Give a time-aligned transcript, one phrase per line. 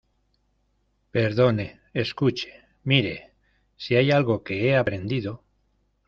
[1.11, 2.51] perdone, escuche,
[2.83, 3.35] mire,
[3.77, 5.43] si hay algo que he aprendido